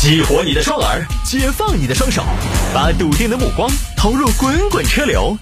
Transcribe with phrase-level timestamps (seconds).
[0.00, 2.22] 激活你的双耳，解放你的双手，
[2.72, 5.36] 把笃定的目光投入滚滚车流。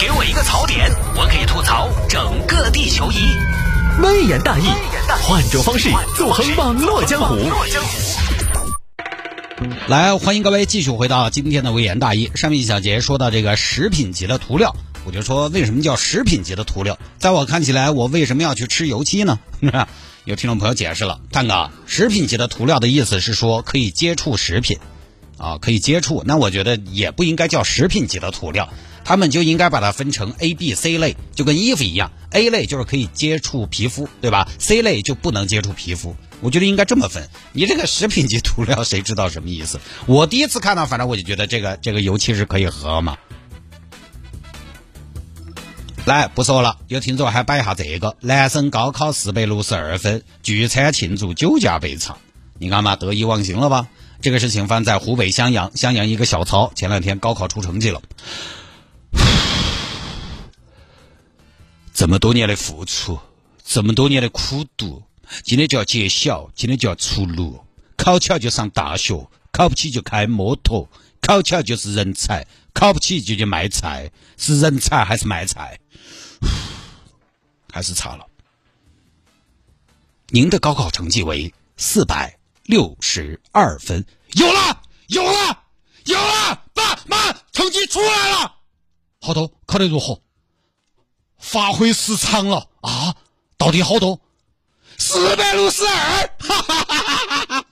[0.00, 3.36] 给我一个槽点，我可以吐槽整个地球仪。
[4.02, 4.64] 微言大义，
[5.22, 7.36] 换种方式纵横网络江湖。
[9.86, 12.32] 来，欢迎各位继续回到今天的微言大义。
[12.34, 14.74] 上面一小节说到这个食品级的涂料，
[15.04, 16.98] 我就说为什么叫食品级的涂料？
[17.20, 19.38] 在我看起来，我为什么要去吃油漆呢？
[20.24, 24.78] 有听众朋友解释了，探哥，食品级的涂料的意思是说可以接触食品，
[25.38, 26.22] 啊，可以接触。
[26.26, 28.68] 那我觉得也不应该叫食品级的涂料，
[29.02, 36.14] 他们就应该把它分成 A、B、C 类，就跟衣服一样，A 类就是可以接触皮肤，对吧？C 类就不能接触皮肤。
[36.42, 37.26] 我觉得应该这么分。
[37.52, 39.80] 你这个食品级涂料，谁知道什么意思？
[40.04, 43.16] 我第一次看到，反正我就觉得这个这个油漆是可以喝嘛。
[46.06, 52.16] 来，不说了，有听众还摆一下这个：男生高考四百六十二分，聚餐庆祝酒驾被查。
[52.58, 53.88] 你看嘛，得意忘形了吧？
[54.22, 58.00] 这个事情发生在湖北襄阳，襄阳一个小曹，前两天高考出成绩了。
[61.92, 63.18] 这么多年的付出，
[63.64, 65.02] 这么多年的苦读，
[65.44, 67.60] 今天就要揭晓，今天就要出炉。
[67.96, 70.88] 考起就上大学，考不起就开摩托，
[71.20, 75.78] 考起就是人才，考不起就去卖菜，是人才还是卖菜？
[77.72, 78.26] 还是差了，
[80.28, 85.62] 您的高考成绩为四百六十二分，有了，有了，
[86.04, 88.56] 有了，爸妈，成绩出来了，
[89.20, 90.20] 好多，考得如何？
[91.38, 93.14] 发挥失常了啊？
[93.56, 94.20] 到底好多？
[94.98, 97.66] 四百六十二，哈哈哈哈哈！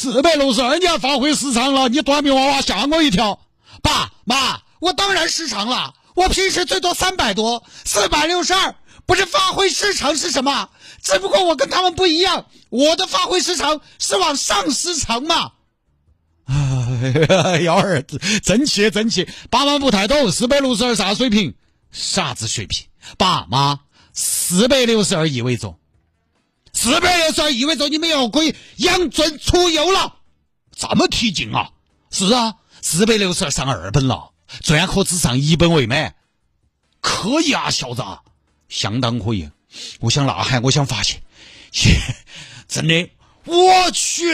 [0.00, 1.88] 四百六十二，你还发挥失常了？
[1.88, 3.40] 你短命娃娃吓我一跳！
[3.82, 5.92] 爸妈，我当然失常了。
[6.14, 10.68] 我平时最多三百多，四百六十二不是发挥失常是什么？
[11.02, 15.50] 只不过我跟他们不一样，我的发挥失常是往上失常嘛。
[17.64, 18.00] 幺儿，
[18.44, 21.56] 争气争气，爸妈不太懂，四百六十二啥水平？
[21.90, 22.86] 啥子水平？
[23.16, 23.80] 爸妈，
[24.12, 25.74] 四百六十二意味着，
[26.72, 30.16] 四百六十二意味着你们要可以养尊处优了。
[30.76, 31.70] 这么提劲啊？
[32.10, 34.30] 是啊，四百六十二上二本了。
[34.62, 36.14] 专科只上一本为满，
[37.02, 38.22] 可以啊，校长，
[38.68, 39.50] 相当可以。
[40.00, 41.20] 我想呐喊，我想发泄，
[42.66, 43.10] 真的，
[43.44, 44.24] 我去，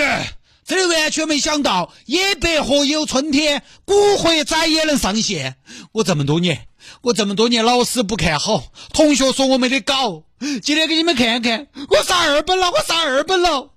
[0.65, 5.57] 真的完全没想到，野百合有春天，古惑仔也能上线。
[5.91, 6.69] 我这么多年，
[7.05, 10.25] 我这么多年，老师不看好，同学说我没得搞，
[10.63, 13.71] 今天给你们看看，我上二本了，我上二本了，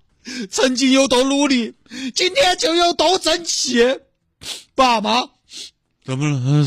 [0.49, 1.73] 曾经有多努力，
[2.15, 3.83] 今天就有多争气，
[4.75, 5.29] 爸妈。
[6.05, 6.65] 怎么了？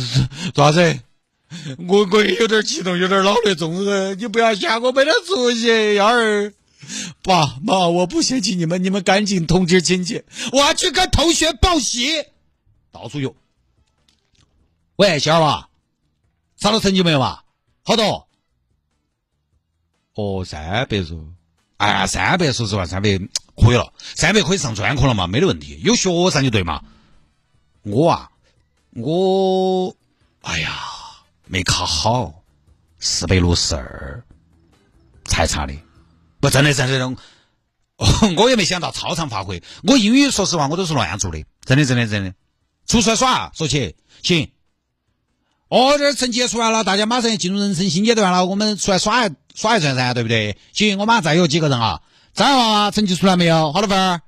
[0.54, 1.00] 咋子？
[1.88, 4.18] 我我也有点激动，有点老泪纵横。
[4.18, 6.52] 你不要嫌我没得出息，幺儿。
[7.22, 10.22] 爸妈，我不嫌弃你们，你们赶紧通知亲戚，
[10.52, 12.22] 我要去跟同学报喜。
[12.92, 13.34] 到处有。
[14.96, 15.69] 喂，小儿娃，
[16.60, 17.40] 查到成绩没有嘛？
[17.82, 18.28] 好多？
[20.14, 21.26] 哦，三百多。
[21.78, 23.18] 哎，三百，说实话，三百
[23.56, 25.26] 可以了，三百可以上专科了嘛？
[25.26, 26.84] 没得问题，有学上就对嘛。
[27.82, 28.30] 我啊。
[28.92, 29.96] 我，
[30.42, 30.70] 哎呀，
[31.46, 32.42] 没考好，
[32.98, 34.22] 四百六十二，
[35.24, 35.74] 才差的，
[36.40, 37.22] 不真的真的，
[38.36, 39.62] 我也没想到超常发挥。
[39.84, 42.34] 我英语说实话，我都是乱做的，真的真的真的。
[42.86, 44.50] 出来耍，说起行。
[45.70, 50.58] 哦，这成绩出来了，大家马上要进入人生新阶段了，我们出来耍一耍一转噻，对不对？
[50.72, 52.02] 行，我马上再有几个人啊，
[52.34, 53.72] 张娃娃成绩出来没有？
[53.72, 54.20] 好多分儿？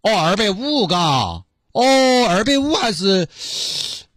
[0.00, 0.96] 哦，二百五，嘎。
[1.72, 3.28] 哦，二百五还是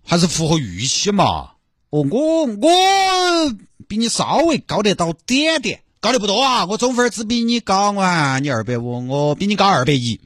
[0.06, 1.52] 还是符合预期嘛？
[1.90, 3.56] 哦，我我
[3.90, 6.66] 比你稍微高得到点点，高的不多啊。
[6.66, 10.22] 我总分只比你高啊，你二百五，我比你高二百一。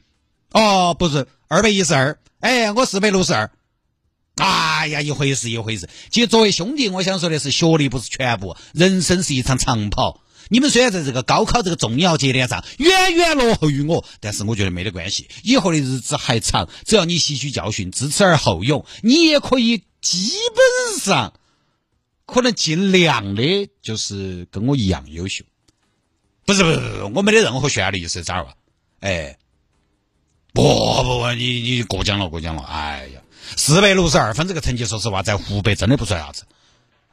[0.52, 3.50] 哦，不是二百一十二，哎，我四百六十二。
[4.36, 5.90] 啊哎呀，一回事一回事。
[6.10, 10.22] 其实作为兄弟，我想说的是，学历不是全部，人生是一场长跑。
[10.48, 15.28] 你们虽然在这个高考这个重要节点上远远落后于我，但是我觉得没得关系。
[15.44, 20.32] 以后的日子还长，只要你吸取教训，知耻而后勇，你也可以基
[20.88, 21.34] 本上
[22.24, 25.44] 可能尽量的，就是跟我一样优秀。
[26.46, 28.54] 不是不是不是，我没得任何炫的意思，咋儿吧？
[29.00, 29.36] 哎，
[30.52, 32.62] 不不不，你你过奖了过奖了。
[32.62, 33.19] 哎呀，
[33.60, 36.44] 四百六十二分这个成绩，说实话，在湖北真的不算啥子。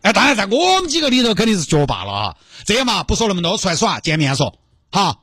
[0.01, 2.38] 哎，当然，在我们几个里头肯定是学霸了啊。
[2.63, 4.57] 这样嘛，不说那么多，出来耍，见面说，
[4.89, 5.19] 哈。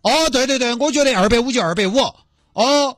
[0.00, 1.98] 哦，对对对，我觉得二百五就二百五。
[2.54, 2.96] 哦，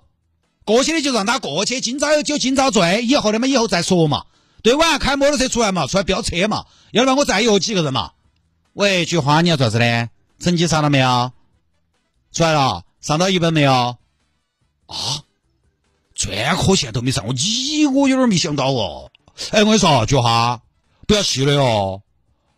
[0.65, 4.27] 过去的就让他过去，今朝有酒今朝醉，以后的嘛以后再说嘛。
[4.63, 6.67] 对，晚上开摩托车出来嘛，出来飙车嘛。
[6.93, 8.13] 要不然我再约几个人嘛。
[8.75, 10.09] 喂，菊花，你要做啥子呢？
[10.39, 11.33] 成绩上了没有？
[12.33, 13.97] 出来了，上到一本没有？
[14.87, 14.97] 啊，
[16.17, 19.13] 专科线都没上，我你我有点没想到哦。
[19.51, 20.61] 哎，我跟你说，菊花，
[21.07, 22.03] 不要去了哟。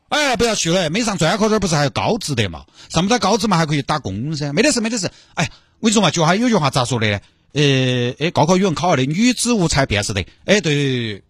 [0.08, 2.64] 哎，不要去了，没上专科这儿不是还有高职的嘛？
[2.88, 4.52] 上不到高职嘛，还可以打工噻。
[4.52, 5.10] 没得事，没得事。
[5.34, 5.50] 哎，
[5.81, 7.20] 我跟你说嘛，菊花有句话咋说的呢？
[7.52, 10.25] 呃，哎，高考语文考下的女子无才便是德。
[10.44, 11.22] 哎，对。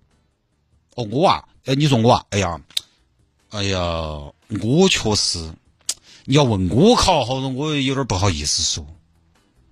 [0.94, 2.60] 哦，我啊，哎，你说我啊，哎呀，
[3.50, 5.50] 哎呀，我确实，
[6.26, 8.86] 你要问我考好多，我有点不好意思说。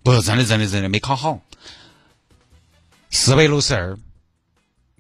[0.03, 1.41] 不是真的，真的，真的没考好。
[3.17, 3.99] 四百六十二，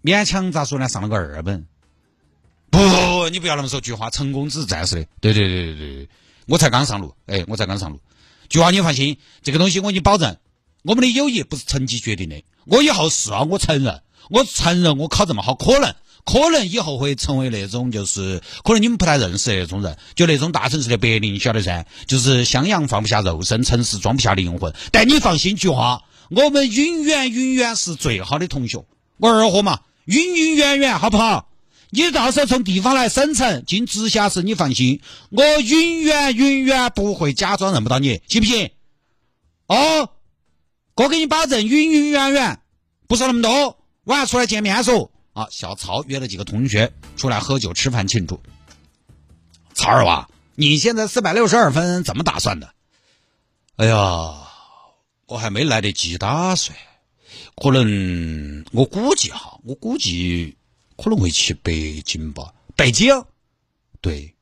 [0.02, 0.88] 勉强咋说呢？
[0.88, 1.66] 上了个二本。
[2.70, 5.06] 不，你不要那么说菊花，成功只是暂时的。
[5.20, 6.08] 对对对对对，
[6.46, 8.00] 我才刚上路，哎，我才刚上路。
[8.48, 10.34] 菊花你放心，这个东西我已经保证，
[10.82, 12.42] 我们的友谊不是成绩决定的。
[12.64, 21.84] 我以后是啊，我承认，我承认我考这么好，可能可能以后会成为那种就是可能你们不太认识那种人，就那种大城市的白领，晓得噻？
[22.06, 24.74] 就是襄阳放不下肉身，城市装不下灵魂。
[24.90, 28.84] 但你放心，菊花，我们永远永远是最好的同学。
[29.19, 31.49] 我二货嘛，永永远远，好不好？
[31.90, 35.00] 你到时候从地方来省城进直辖市，你放心，
[35.31, 38.73] 我永远永远不会假装认不到你，信不信？
[39.69, 40.11] 哦，
[40.94, 42.61] 哥给你保证，永永远远
[43.06, 45.46] 不说那么多，晚上出来见面说啊。
[45.50, 48.40] 小曹约了几个同学出来喝酒吃饭庆祝。
[49.75, 52.70] 曹二娃，你现在四百六十二分怎么打算的？
[53.76, 54.45] 哎呀，
[55.26, 56.76] 我还没来得及打算，
[57.56, 60.56] 可能我估计哈，我估计。
[60.99, 62.55] 可能会去北京吧？
[62.75, 63.26] 北京，
[64.00, 64.34] 对，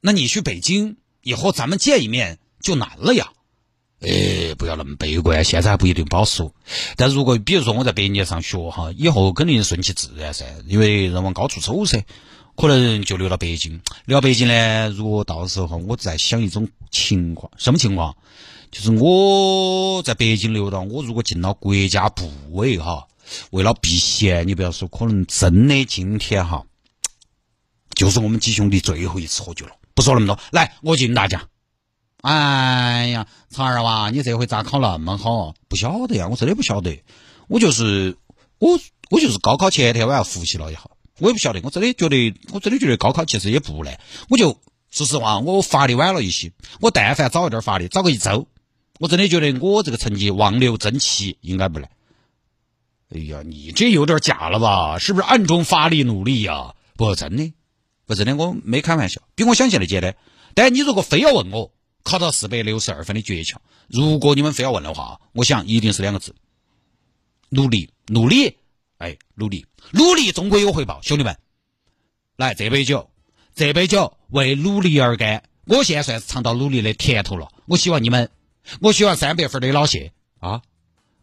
[0.00, 3.32] 那你去北京以后，咱们见一面就难了呀。
[4.00, 6.54] 哎，不要那么悲观，现在还不一定不好说。
[6.96, 12.02] 但如果比如说我在北京上学哈，以后肯定顺其自然噻，因为人往高处走噻，
[12.56, 13.82] 可能就留到北京。
[14.06, 18.16] 留到北京呢，如果到时候我在想一种情况，什么情况？
[18.70, 23.06] 就是我在北京留到，我如果进了国家部委哈。
[23.50, 26.64] 为了避嫌，你不要说，可能真的今天哈，
[27.94, 29.72] 就是我们几兄弟最后一次喝酒了。
[29.94, 31.46] 不说那么多，来，我敬大家。
[32.22, 35.54] 哎呀，曹二娃，你这回咋考那么好？
[35.68, 37.04] 不晓得呀，我真的不晓得。
[37.46, 38.16] 我就是
[38.58, 38.80] 我，
[39.10, 40.82] 我就是高考前天晚上复习了一下，
[41.20, 41.60] 我也不晓得。
[41.62, 44.00] 我真的觉得，我真的觉得高考其实也不难。
[44.28, 44.58] 我就
[44.90, 46.52] 说实话，我发的晚了一些。
[46.80, 48.48] 我但凡早一点发的，早个一周，
[49.00, 51.88] 我真的觉得我这个成绩望六争七应该不难。
[53.08, 54.98] 哎呀，你这有点假了吧？
[54.98, 56.74] 是不是暗中发力努力呀？
[56.98, 57.50] 不，真的，
[58.04, 60.14] 不真的，我没开玩笑，比我想象的简单。
[60.52, 63.56] 但你如果非要问我考到四百六十二分的诀窍，
[63.88, 66.34] 如果你们非要问的话，我想一定是两个字：
[67.48, 68.54] 努力，努力。
[68.98, 71.34] 哎，努力，努力，终归有回报，兄弟们。
[72.36, 73.10] 来，这杯酒，
[73.54, 75.42] 这杯酒为努力而干。
[75.64, 77.48] 我现在算是尝到努力的甜头了。
[77.64, 78.30] 我希望你们，
[78.80, 80.12] 我希望三百分的老谢。
[80.38, 80.62] 啊，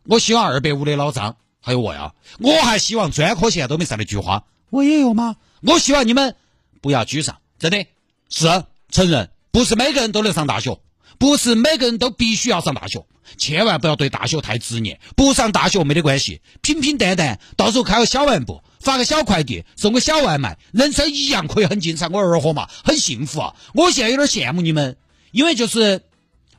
[0.04, 1.38] 我希望二百五的老张。
[1.60, 5.36] 还有我呀，我还希望专科线都没上的菊花，我也有吗？
[5.64, 6.36] 我希望你们
[6.82, 7.86] 不要沮丧，真的。
[8.30, 8.46] 是
[8.90, 10.80] 承认，不是每个人都能上大学，
[11.18, 13.06] 不是每个人都必须要上大学，
[13.38, 22.08] 千万不要对大学太执念，不上大学没得关系，平平淡淡，到时候开个小卖部，发个小快递，送个小外卖，人生一样可以很精彩。
[22.08, 23.56] 我二货嘛，很幸福啊！
[23.74, 24.98] 我现在有点羡慕你们，
[25.32, 26.02] 因为就是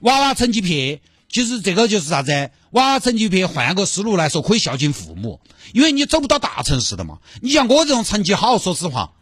[0.00, 1.00] 娃娃成绩撇。
[1.30, 2.50] 其实这个就是啥子？
[2.70, 5.40] 娃娃成绩撇换个思路来说，可以孝敬父母，
[5.74, 7.18] 因为你走不到大城市的嘛。
[7.42, 9.12] 你像我这种成绩好，说实话，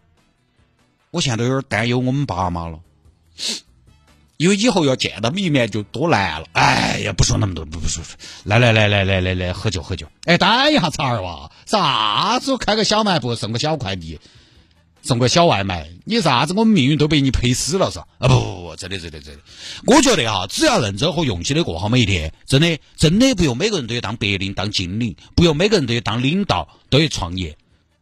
[1.11, 2.79] 我现在都有点担忧我们爸妈了，
[4.37, 6.47] 因为以后要见到一面就多难了。
[6.53, 8.05] 哎呀，不说那么多，不不说，
[8.45, 10.07] 来来来来来来来，喝酒喝酒。
[10.27, 14.21] 哎，等一下，曹二娃，啥子开个小卖部，送个小快递。
[15.07, 16.53] 送个小外卖，你啥子？
[16.53, 18.09] 我们命运都被你赔死了是吧？
[18.19, 19.41] 啊不不不，真的真的真的，
[19.87, 27.57] 我觉得哈，只要认真和用心的过好每一天，真的真的不用每个人都要当白领当经理，不用每个人都要当领导都要创业。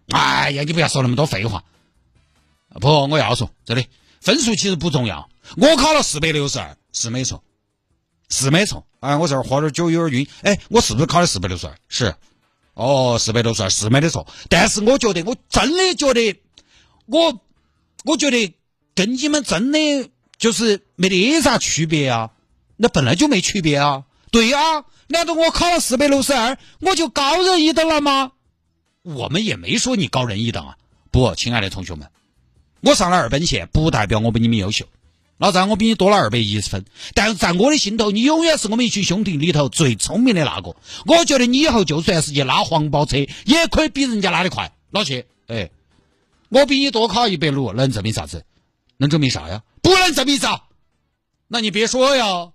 [0.08, 1.62] 哎呀，你不要说那么多废话。
[2.80, 3.84] 不，我要说，真的
[4.20, 5.28] 分数其实不重要。
[5.58, 7.44] 我考了四百六十二，是没错，
[8.30, 8.87] 是没错。
[9.00, 10.28] 哎，我这儿喝点酒有点晕。
[10.42, 11.75] 哎，我是不是考了四百六十二？
[11.88, 12.14] 是。
[12.73, 14.26] 哦，四百六十二是没得错。
[14.49, 16.40] 但是我觉得，我真的觉得。
[17.06, 17.40] 我
[18.04, 18.54] 我觉得
[18.94, 22.30] 跟你们真的就是没得啥区别啊，
[22.76, 24.04] 那本来就没区别啊。
[24.30, 28.32] 对啊，难道我考了四百六十二，我就高人一等了吗？
[29.02, 30.76] 我们也没说你高人一等啊。
[31.11, 32.08] 不，亲爱的同学们，
[32.80, 34.87] 我上了二本线，不代表我比你们优秀。
[35.37, 36.84] 老张，我比你多了二百一十分，
[37.14, 40.75] 但是在我的心头，你永远是我们一群兄弟里头最聪明的那个。
[41.06, 44.73] 我觉得你以后就算是去拉黄包车，也可以比人家拉得快。
[44.90, 45.70] 老谢，哎。
[46.54, 48.44] 我比你多考一百路，能证明啥子？
[48.96, 49.64] 能证明啥呀？
[49.82, 50.62] 不能证明啥？
[51.49, 52.52] 那你别说呀！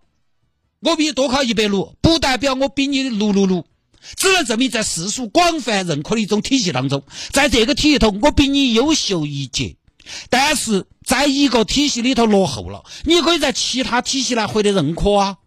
[0.80, 3.66] 我比你多考一百路，不代表我比你六六六，
[4.16, 9.76] 只能证明在世俗广泛认可的一种体系当中，在这个体系头我比你优秀一截。
[10.30, 15.38] 但是在一个体系里头落后了，你可以在其他体系来获得认可啊。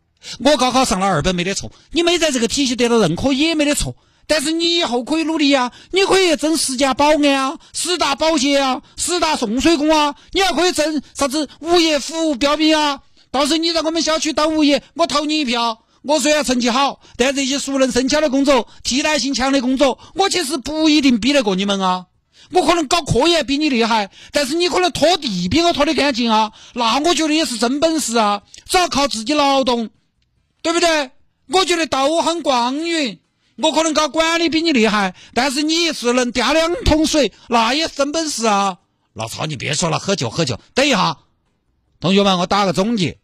[0.40, 3.96] 我高考上了二本没得错，你没在这个体系得到认可也没得错。
[4.26, 13.00] 但是你以后可以努力呀，你可以挣十家保安啊，十大保洁啊，十大送水工啊，你还可以挣啥子物业服务标兵啊。
[13.30, 15.84] 到时候你在我们小区当物业，我投你一票。
[16.02, 22.06] 我虽然成绩好，但这些熟能生巧的工作、替代性强的工作，我其实不一定比得过你们啊。
[22.50, 26.52] 我可能搞科研比你厉害，但是你可能拖地比我拖得干净啊。
[26.74, 29.90] 那我觉得也是真本事啊，只要靠自己劳动，
[30.60, 31.10] 对不对？
[31.48, 33.18] 我觉得都很光荣。
[33.62, 38.78] 我可能搞管理比你厉害，但是你是能掂两桶水，那也真本事啊。
[39.14, 40.58] 老曹，你别说了，喝酒喝酒。
[40.74, 41.18] 等一下，
[42.00, 43.18] 同学们，我打个总结。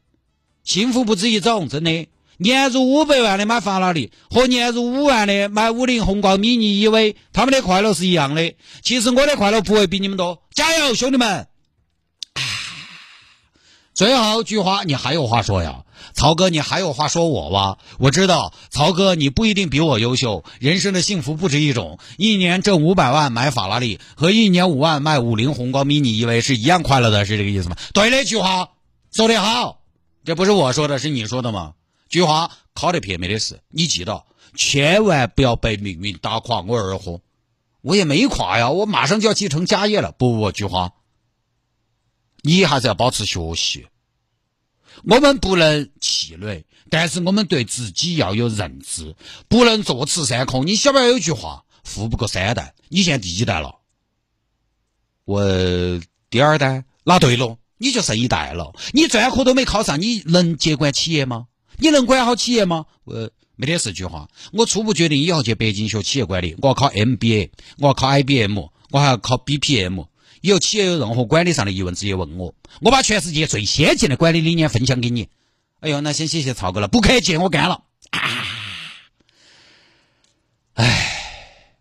[0.62, 2.08] 幸福不止一种，真的。
[2.36, 8.54] 年入五百万的买法拉利，和年入五万的买五菱宏光 mini EV，他们的快乐是一样的。
[8.82, 10.40] 其实我的快乐不会比你们多。
[10.52, 11.48] 加油，兄弟们！
[13.98, 15.82] 最后菊花，你还有话说呀？
[16.14, 17.78] 曹哥，你还有话说我哇？
[17.98, 20.44] 我知道，曹哥你不一定比我优秀。
[20.60, 27.76] 人生的幸福不止一种，一年挣五百万买法拉利，和一年五万买五菱宏光 mini EV 是一样快乐的，是这个意思吗？
[27.92, 28.68] 对的，菊花
[29.10, 29.80] 说得好。
[30.24, 31.72] 这不是我说的，是你说的吗？
[32.08, 37.20] 菊花考得撇没得事，你记到，千万不要被命运打垮我二货。
[37.82, 40.12] 我也没垮呀，我马上就要继承家业了。
[40.12, 40.92] 不不不，菊花，
[42.48, 43.86] 你还是要保持学习。
[45.04, 49.14] 我们不能气馁，但是我们对自己要有认知，
[49.48, 50.66] 不能坐吃山空。
[50.66, 52.74] 你晓不晓得有句话，富不过三代？
[52.88, 53.76] 你现在第几代了？
[55.26, 55.42] 我
[56.30, 56.84] 第二代。
[57.04, 57.58] 那对了。
[57.80, 61.46] 你就剩一代了，你专科都没考上，你能接管企业吗？
[61.76, 62.86] 你能管好企业吗？
[63.04, 68.58] 我没得四句话，我初步决定以后去北京学企业管理，我要考 MBA，我要考 IBM，
[68.90, 70.06] 我还要考 BPM。
[70.40, 75.28] 以后企业有任何管理上的疑问，直接问我，我把全世界最先进的管理理念分享给你。
[75.80, 77.82] 哎呦，那先谢谢曹哥了，不客气，我干了。
[80.74, 81.74] 唉，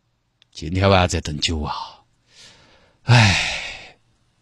[0.52, 1.74] 今天晚上在等酒啊，
[3.04, 3.44] 唉。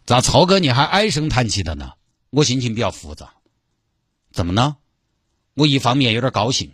[0.06, 1.94] 咋，超哥你还唉声叹气的呢？
[2.30, 3.34] 我心情比较复杂。
[4.30, 4.76] 怎么呢？
[5.54, 6.70] 我一方面有点高兴，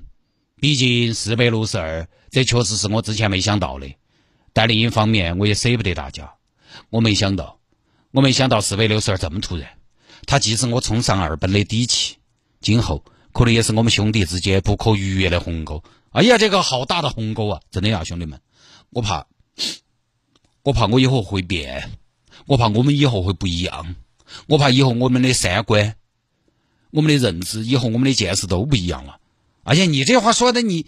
[0.61, 3.87] 毕竟四百六十二，这确实是我之前没想到的。
[4.52, 6.34] 但另一方面，我也舍不得大家。
[6.90, 7.58] 我没想到，
[8.10, 9.68] 我没想到四百六十二这么突然。
[10.26, 12.16] 它既是我冲上二本的底气，
[12.60, 15.82] 今后可能也是我们兄弟之间不可逾越的鸿沟。
[16.10, 17.60] 哎呀，这个好大的鸿沟啊！
[17.70, 18.40] 真的呀，兄弟们，
[18.90, 19.26] 我怕，
[20.62, 21.90] 我怕我以后会变。
[22.46, 23.94] 我怕我们以后会不一样，
[24.48, 25.94] 我怕以后我们的三观、
[26.90, 29.18] 我们的认知，以后我们的见识都不一样了。
[29.62, 30.86] 而且你这话说的，你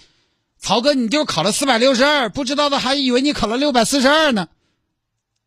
[0.59, 4.49] 曹哥，你就考了四百六十二，不知道的还以为你考了六百四十二呢。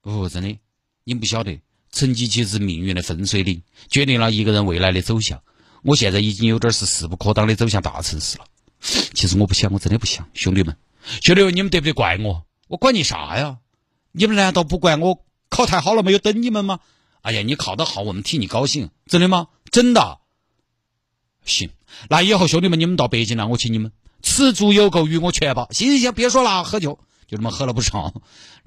[0.07, 0.57] 不，真的，
[1.03, 1.59] 你不晓得，
[1.91, 5.41] 成绩其实命运的分水岭，决定了一个人未来的走向。
[5.83, 8.45] 我现在已经有点是势不可挡的走向大城市了。
[9.13, 10.73] 其实我不想，我真的不想，兄弟们，
[11.21, 12.45] 兄弟们，你们得不得怪我？
[12.69, 13.57] 我管你啥呀？
[14.13, 15.25] 你们难道不怪我？
[15.49, 16.79] 考太好了没有等你们吗？
[17.21, 19.47] 哎呀，你考得好，我们替你高兴，真的吗？
[19.71, 20.19] 真的。
[21.43, 21.69] 行，
[22.09, 25.67] 那以后兄弟们，你们到北京来，我请你们吃足有够，与我全包。
[25.71, 26.97] 行行行，别说了，喝酒，
[27.27, 28.13] 就这么喝了不少。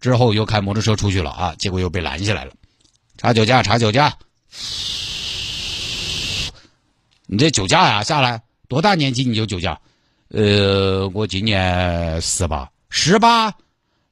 [0.01, 2.53] 之后又开摩托车出去了啊，结果又被拦下来了。
[3.17, 4.17] 查酒驾，查酒驾。
[7.27, 8.03] 你这酒驾呀？
[8.03, 9.81] 下来，多大年纪你就酒驾？
[10.29, 13.55] 呃，我今年十八，十八，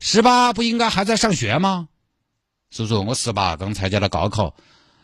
[0.01, 1.89] 十八不应该还在上学吗？
[2.71, 4.55] 叔叔，我十八，刚参加了高考，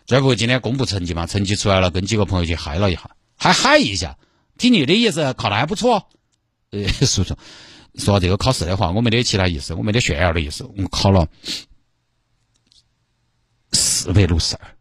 [0.07, 1.27] 这不今天公布成绩嘛？
[1.27, 4.17] 成绩出来了，跟几个朋友去嗨了一下，还嗨一下。
[4.59, 6.09] 听你的意思，考的还不错。
[6.71, 7.37] 呃， 叔叔，
[7.97, 10.65] 说这个考试的话，我没得其他意思，我没得炫耀的意思。
[10.65, 11.29] 我考了
[13.73, 14.77] 四百六十二，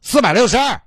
[0.00, 0.82] 四百六十二。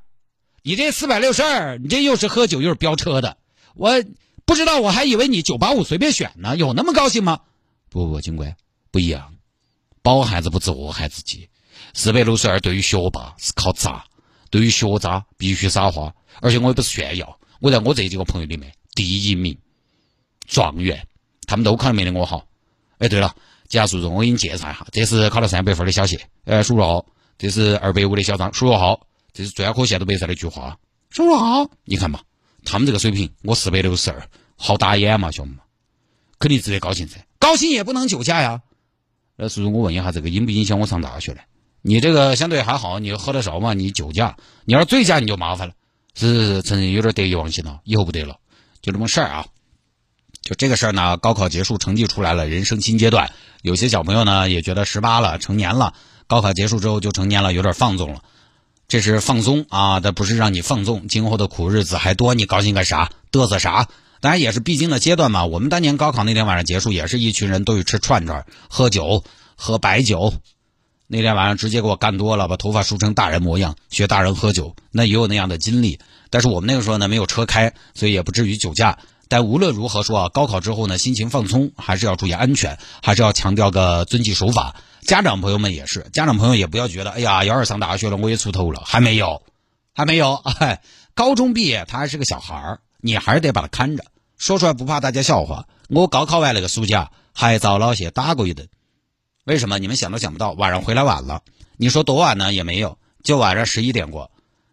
[0.64, 3.38] 你这四百六十二，你这又是喝酒又是飙车的，
[3.74, 4.04] 我
[4.46, 7.40] 不知道，我还以为你九八五随便选呢，有那么高兴吗？
[7.90, 8.56] 不不，警官
[8.92, 9.34] 不一样。
[10.04, 11.50] 饱汉子不知饿汉子饥，
[11.94, 14.06] 四百六十二对于学霸是靠砸，
[14.52, 16.14] 对于学渣必须撒花。
[16.42, 19.58] 而且我也不是炫耀，我在我这几个朋友里面第一名，
[20.48, 21.08] 状元，
[21.51, 22.46] 他们都考得没得我好。
[22.98, 23.36] 哎，对了，
[23.67, 27.05] 贾叔叔，我给你介绍一下，这是考了三百分的小谢，呃，叔叔好，
[27.38, 29.01] 这是二百五的小张，叔叔好，
[29.34, 30.77] 这是专科线都没赛的菊花，
[31.10, 31.70] 叔叔好。
[31.84, 32.22] 你看嘛，
[32.63, 35.60] 他们这个水平，我四百六十二，好打眼嘛，兄弟们，
[36.39, 38.62] 肯定值得高兴噻，高兴也不能酒驾呀。
[39.36, 41.41] 那叔叔，我问一下，这个影不影响我上大学呢？
[41.81, 43.74] 你这个相对还好，你喝的少嘛？
[43.74, 45.74] 你酒驾，你要是醉驾你就麻烦了。
[46.13, 48.38] 是是是，承认有点得意忘形了，以后不得了。
[48.81, 49.48] 就这么事儿啊。
[50.41, 53.31] 就这个事儿呢，高考结束，成绩出来了，人生新阶段。
[53.62, 55.93] 有些小朋友呢也觉得十八了，成年了，
[56.27, 58.21] 高考结束之后就成年了，有点放纵了。
[58.88, 61.07] 这是放松啊，这不是让你放纵。
[61.07, 63.12] 今后的苦日子还多，你高兴个啥？
[63.31, 63.88] 嘚瑟啥？
[64.19, 65.45] 当然也是必经的阶段嘛。
[65.45, 69.24] 我们当年高考那天晚上结束，也是一群人都去吃串串、喝酒、
[69.55, 70.33] 喝白酒。
[71.07, 76.00] 那天晚上直接给我干多了，把头发梳成大人模样，学大人喝酒，那也有那样的经历。
[76.29, 78.98] 但是我们那个时候呢，没有车开，所以也不至于酒驾。
[79.32, 84.76] 但无论如何说啊，高考之后呢，心情放松，还是要注意安全，还是要强调个遵纪守法。
[85.04, 89.44] 家长朋友们也是，家长朋友也不要觉得，哎呀，幺儿上大学了，我也出头了，还没有，
[89.96, 90.82] 还没有，哎，
[91.14, 94.04] 高中毕业他还是个小孩儿，你还是得把他看着。
[94.38, 98.68] 说出来不怕大家笑话，我高考完那个暑假还遭老谢打过一顿。
[99.46, 99.80] 为什么？
[99.80, 101.42] 你们想都想不到，晚上回来晚了。
[101.78, 102.52] 你说多晚呢？
[102.52, 104.30] 也没有，就晚上十一点过。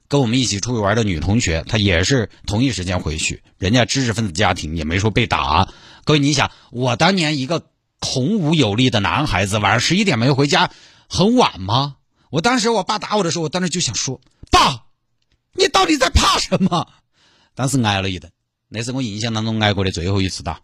[0.09, 3.43] 跟我们一起出去玩的女同学，她也是同一时间回去。
[3.59, 5.69] 人家知识分子家庭也没说被打。
[6.05, 7.67] 各位，你想，我当年一个
[8.01, 10.71] 孔武有力的男孩子，晚上十一点没回家，
[11.09, 11.97] 很晚吗？
[12.31, 14.85] 我当时我爸打我的时候，我当时就想说：“爸，
[15.53, 16.89] 你到底在怕什么？”
[17.55, 18.33] 当时挨了一顿，
[18.69, 20.61] 那是我印象当中挨过的最后一次打。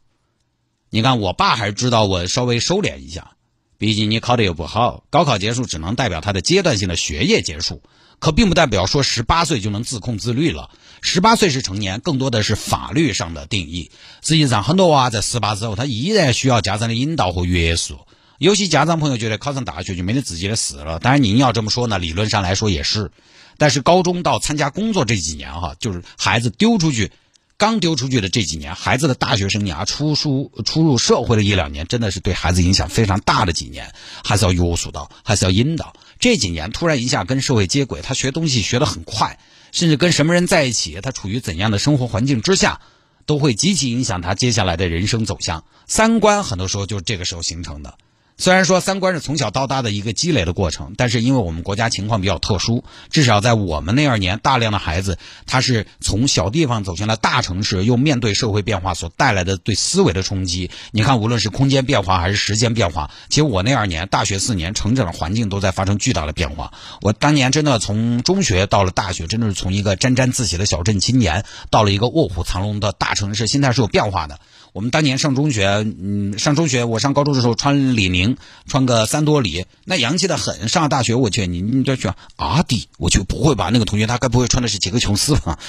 [0.88, 3.32] 你看，我爸还知道我稍微收敛一下，
[3.76, 7.82] 毕竟你考的又不好，高考结束只能代表他的阶段性的学业结束。
[8.18, 10.70] 可并不代表说十八岁就能自控自律了。
[11.02, 13.90] 十八岁是成年，更多的是法律上的定义。
[14.22, 17.98] 实际上，很多娃在十八之后，他依然需要家长的引导和约束。
[18.38, 20.98] 有些家长朋友觉得考上大学就没得自己的事了。
[20.98, 23.10] 当然，您要这么说呢，理论上来说也是。
[23.58, 27.12] 但是，高中到参加工作这几年，哈，就是孩子丢出去，
[27.56, 33.92] 刚丢出去的这几年，孩子的大学生涯、出书、出入社会的一两年，真的是对孩子影响非常大的几年，
[34.24, 35.92] 还是要约束到，还是要引导。
[36.24, 39.38] 这几年突然一下跟社会接轨，他学东西学得很快，
[39.72, 42.80] 甚至跟什么人在一起，他处于怎样的生活环境之下，
[43.26, 45.64] 都会极其影响他接下来的人生走向。
[45.86, 47.98] 三观很多时候就是这个时候形成的。
[48.36, 60.70] 虽然说三观是从小到大的一个积累的过程，但是因为我们国家情况比较特殊，至少在我们那二年，大量的孩子他是从小地方走向了大城市，又面对社会变化所带来的对思维的冲击。
[60.90, 66.72] 你看，无论是空间变化还是时间变化，其实我那二年大学四年成长的环境都在发生巨大的变化。
[67.02, 74.40] 我当年真的从中学到了大学，真的是从一个沾沾自喜的小镇青年，到了一个卧虎藏龙的大城市，心态是有变化的。
[74.74, 80.68] 我们当年上中学，嗯，上中学，我上高中的时候穿李宁，穿个三多里，那洋气的很。
[80.68, 83.70] 上了大学，我去，你你这去阿迪，我去不会吧？
[83.72, 85.60] 那个同学他该不会穿的是杰克琼斯吧？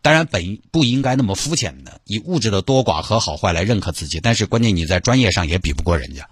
[0.00, 4.20] 当然本不应该那么肤浅的，以物质的多寡和好坏来认可自己。
[4.20, 6.26] 但是关键你在专业上也比不过人家，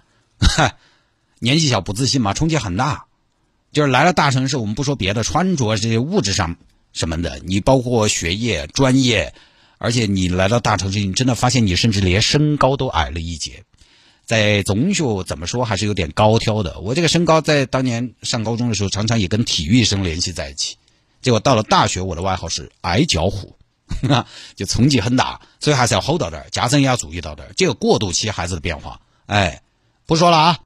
[1.37, 3.05] 年纪小不自信嘛，冲击很大。
[3.71, 6.55] 就是来了大城市，我们不说别的，穿着这些物质上
[6.91, 9.35] 什么的，你包括学业专业。
[9.77, 13.63] 而且你来到大城市，你真的发现你甚至连身高都矮了一截，
[14.25, 16.79] 在中学怎么说还是有点高挑的。
[16.79, 20.77] 我这个身高在当年上高中的时候，常常也跟体育生联系在一起。
[21.21, 23.57] 结果到了大学，我的外号是矮脚虎，
[24.55, 29.01] 就冲击很大，所以还是要吼到点儿，家长也要注意到点儿这个过渡期孩子的变化。
[29.25, 29.61] 哎，
[30.05, 30.59] 不说了啊。